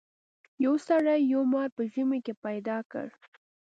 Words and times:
یو 0.65 0.73
سړي 0.87 1.15
یو 1.33 1.41
مار 1.53 1.67
په 1.77 1.81
ژمي 1.93 2.19
کې 2.25 2.33
پیدا 2.45 2.77
کړ. 2.91 3.07